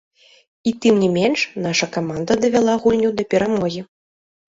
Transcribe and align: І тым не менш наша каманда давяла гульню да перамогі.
І 0.69 0.71
тым 0.85 0.95
не 1.01 1.09
менш 1.17 1.39
наша 1.65 1.87
каманда 1.97 2.37
давяла 2.45 2.73
гульню 2.87 3.09
да 3.21 3.27
перамогі. 3.35 3.85